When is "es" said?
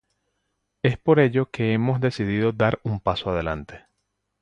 0.81-0.97